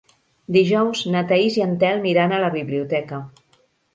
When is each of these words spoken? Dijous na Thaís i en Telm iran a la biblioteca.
Dijous 0.53 1.01
na 1.15 1.21
Thaís 1.31 1.59
i 1.59 1.65
en 1.67 1.77
Telm 1.83 2.09
iran 2.13 2.35
a 2.37 2.41
la 2.47 2.51
biblioteca. 2.57 3.21